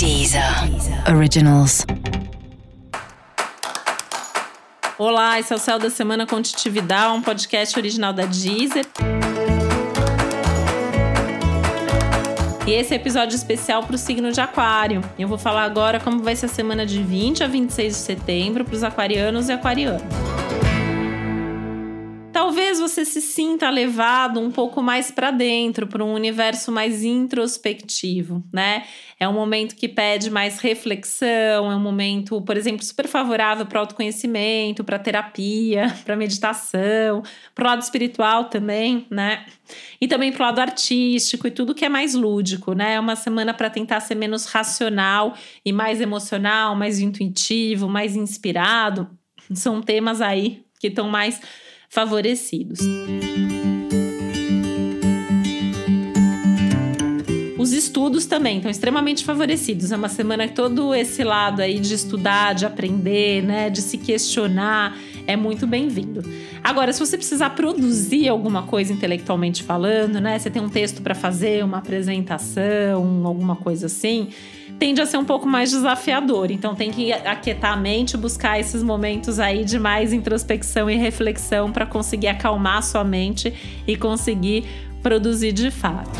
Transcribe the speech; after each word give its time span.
Deezer 0.00 0.42
Originals. 1.14 1.84
Olá, 4.96 5.38
esse 5.38 5.52
é 5.52 5.56
o 5.56 5.58
Céu 5.58 5.78
da 5.78 5.90
Semana 5.90 6.26
Contitividade, 6.26 7.12
um 7.12 7.20
podcast 7.20 7.78
original 7.78 8.10
da 8.10 8.24
Deezer. 8.24 8.86
E 12.66 12.70
esse 12.70 12.94
é 12.94 12.96
episódio 12.96 13.36
especial 13.36 13.82
para 13.82 13.94
o 13.94 13.98
signo 13.98 14.32
de 14.32 14.40
Aquário. 14.40 15.02
Eu 15.18 15.28
vou 15.28 15.36
falar 15.36 15.64
agora 15.64 16.00
como 16.00 16.22
vai 16.22 16.34
ser 16.34 16.46
a 16.46 16.48
semana 16.48 16.86
de 16.86 17.02
20 17.02 17.44
a 17.44 17.46
26 17.46 17.92
de 17.92 17.98
setembro 17.98 18.64
para 18.64 18.74
os 18.74 18.82
aquarianos 18.82 19.50
e 19.50 19.52
aquarianas. 19.52 20.29
Você 22.80 23.04
se 23.04 23.20
sinta 23.20 23.68
levado 23.68 24.40
um 24.40 24.50
pouco 24.50 24.82
mais 24.82 25.10
para 25.10 25.30
dentro, 25.30 25.86
para 25.86 26.02
um 26.02 26.14
universo 26.14 26.72
mais 26.72 27.04
introspectivo, 27.04 28.42
né? 28.52 28.84
É 29.18 29.28
um 29.28 29.32
momento 29.32 29.76
que 29.76 29.86
pede 29.86 30.30
mais 30.30 30.58
reflexão, 30.58 31.70
é 31.70 31.76
um 31.76 31.80
momento, 31.80 32.40
por 32.40 32.56
exemplo, 32.56 32.82
super 32.82 33.06
favorável 33.06 33.66
para 33.66 33.80
autoconhecimento, 33.80 34.82
para 34.82 34.98
terapia, 34.98 35.94
para 36.04 36.16
meditação, 36.16 37.22
para 37.54 37.64
o 37.64 37.66
lado 37.68 37.82
espiritual 37.82 38.46
também, 38.46 39.06
né? 39.10 39.44
E 40.00 40.08
também 40.08 40.32
para 40.32 40.42
o 40.42 40.46
lado 40.46 40.60
artístico 40.60 41.46
e 41.46 41.50
tudo 41.50 41.74
que 41.74 41.84
é 41.84 41.88
mais 41.88 42.14
lúdico, 42.14 42.72
né? 42.72 42.94
É 42.94 43.00
uma 43.00 43.14
semana 43.14 43.52
para 43.52 43.68
tentar 43.68 44.00
ser 44.00 44.14
menos 44.14 44.46
racional 44.46 45.34
e 45.64 45.72
mais 45.72 46.00
emocional, 46.00 46.74
mais 46.74 46.98
intuitivo, 46.98 47.88
mais 47.88 48.16
inspirado. 48.16 49.08
São 49.52 49.82
temas 49.82 50.20
aí 50.20 50.64
que 50.80 50.86
estão 50.86 51.08
mais 51.08 51.40
favorecidos. 51.90 52.78
Os 57.58 57.72
estudos 57.72 58.24
também 58.24 58.56
estão 58.56 58.70
extremamente 58.70 59.24
favorecidos. 59.24 59.90
É 59.92 59.96
uma 59.96 60.08
semana 60.08 60.48
que 60.48 60.54
todo 60.54 60.94
esse 60.94 61.22
lado 61.24 61.60
aí 61.60 61.78
de 61.78 61.92
estudar, 61.92 62.54
de 62.54 62.64
aprender, 62.64 63.42
né, 63.42 63.68
de 63.68 63.82
se 63.82 63.98
questionar, 63.98 64.96
é 65.26 65.36
muito 65.36 65.66
bem-vindo. 65.66 66.22
Agora, 66.62 66.92
se 66.92 67.00
você 67.00 67.18
precisar 67.18 67.50
produzir 67.50 68.28
alguma 68.28 68.62
coisa 68.62 68.92
intelectualmente 68.92 69.62
falando, 69.62 70.20
né, 70.20 70.38
você 70.38 70.48
tem 70.48 70.62
um 70.62 70.68
texto 70.68 71.02
para 71.02 71.14
fazer, 71.14 71.64
uma 71.64 71.78
apresentação, 71.78 73.26
alguma 73.26 73.56
coisa 73.56 73.86
assim, 73.86 74.28
tende 74.80 75.00
a 75.00 75.06
ser 75.06 75.18
um 75.18 75.24
pouco 75.24 75.46
mais 75.46 75.70
desafiador. 75.70 76.50
Então 76.50 76.74
tem 76.74 76.90
que 76.90 77.12
aquietar 77.12 77.74
a 77.74 77.76
mente, 77.76 78.16
buscar 78.16 78.58
esses 78.58 78.82
momentos 78.82 79.38
aí 79.38 79.62
de 79.62 79.78
mais 79.78 80.12
introspecção 80.12 80.88
e 80.90 80.96
reflexão 80.96 81.70
para 81.70 81.84
conseguir 81.84 82.28
acalmar 82.28 82.78
a 82.78 82.82
sua 82.82 83.04
mente 83.04 83.54
e 83.86 83.94
conseguir 83.94 84.64
produzir 85.02 85.52
de 85.52 85.70
fato. 85.70 86.18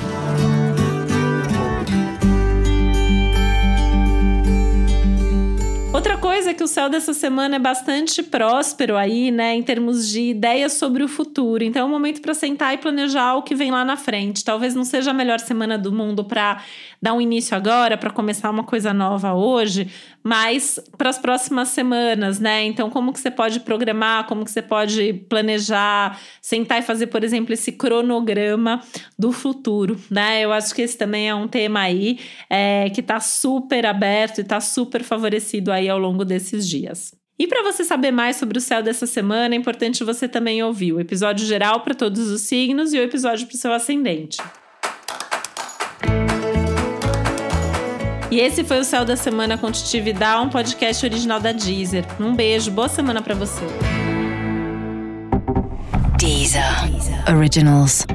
Outra 6.00 6.16
coisa 6.16 6.52
é 6.52 6.54
que 6.54 6.64
o 6.64 6.66
céu 6.66 6.88
dessa 6.88 7.12
semana 7.12 7.56
é 7.56 7.58
bastante 7.58 8.22
próspero 8.22 8.96
aí, 8.96 9.30
né, 9.30 9.54
em 9.54 9.62
termos 9.62 10.08
de 10.08 10.30
ideias 10.30 10.72
sobre 10.72 11.04
o 11.04 11.08
futuro. 11.08 11.62
Então 11.62 11.82
é 11.82 11.84
um 11.84 11.90
momento 11.90 12.22
para 12.22 12.32
sentar 12.32 12.72
e 12.72 12.78
planejar 12.78 13.34
o 13.34 13.42
que 13.42 13.54
vem 13.54 13.70
lá 13.70 13.84
na 13.84 13.98
frente. 13.98 14.42
Talvez 14.42 14.74
não 14.74 14.82
seja 14.82 15.10
a 15.10 15.14
melhor 15.14 15.38
semana 15.40 15.76
do 15.76 15.92
mundo 15.92 16.24
para 16.24 16.62
dar 17.02 17.12
um 17.12 17.20
início 17.20 17.54
agora, 17.54 17.98
para 17.98 18.08
começar 18.08 18.48
uma 18.48 18.64
coisa 18.64 18.94
nova 18.94 19.34
hoje, 19.34 19.90
mas 20.22 20.78
para 20.96 21.10
as 21.10 21.18
próximas 21.18 21.68
semanas, 21.68 22.38
né? 22.38 22.64
Então, 22.64 22.90
como 22.90 23.12
que 23.12 23.20
você 23.20 23.30
pode 23.30 23.60
programar, 23.60 24.26
como 24.26 24.44
que 24.44 24.50
você 24.50 24.60
pode 24.60 25.14
planejar, 25.28 26.18
sentar 26.42 26.78
e 26.78 26.82
fazer, 26.82 27.06
por 27.06 27.24
exemplo, 27.24 27.54
esse 27.54 27.72
cronograma 27.72 28.82
do 29.18 29.32
futuro, 29.32 29.98
né? 30.10 30.42
Eu 30.42 30.52
acho 30.52 30.74
que 30.74 30.82
esse 30.82 30.96
também 30.96 31.28
é 31.28 31.34
um 31.34 31.48
tema 31.48 31.80
aí 31.80 32.18
é, 32.48 32.90
que 32.90 33.00
está 33.00 33.18
super 33.18 33.86
aberto 33.86 34.38
e 34.38 34.40
está 34.42 34.60
super 34.60 35.02
favorecido 35.02 35.72
aí 35.72 35.89
ao 35.91 35.98
longo 35.98 36.24
desses 36.24 36.69
dias. 36.69 37.12
E 37.38 37.46
para 37.46 37.62
você 37.62 37.84
saber 37.84 38.10
mais 38.10 38.36
sobre 38.36 38.58
o 38.58 38.60
céu 38.60 38.83
dessa 38.83 39.06
semana, 39.06 39.55
é 39.55 39.58
importante 39.58 40.05
você 40.05 40.28
também 40.28 40.62
ouvir 40.62 40.92
o 40.92 41.01
episódio 41.01 41.46
geral 41.46 41.80
para 41.80 41.95
todos 41.95 42.28
os 42.28 42.42
signos 42.42 42.92
e 42.92 42.98
o 42.98 43.02
episódio 43.02 43.46
para 43.46 43.55
o 43.55 43.58
seu 43.58 43.73
ascendente. 43.73 44.39
E 48.30 48.39
esse 48.39 48.62
foi 48.62 48.78
o 48.78 48.84
Céu 48.84 49.05
da 49.05 49.17
Semana 49.17 49.58
com 49.58 49.73
Titividade, 49.73 50.46
um 50.46 50.48
podcast 50.48 51.05
original 51.05 51.40
da 51.40 51.51
Deezer. 51.51 52.05
Um 52.20 52.34
beijo, 52.34 52.70
boa 52.70 52.89
semana 52.89 53.20
para 53.20 53.34
você. 53.34 53.64
Deezer. 56.17 56.62
Originals. 57.34 58.07